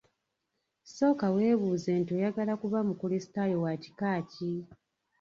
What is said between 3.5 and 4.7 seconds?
wa kika ki?